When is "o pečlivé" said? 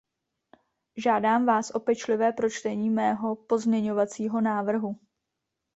1.71-2.31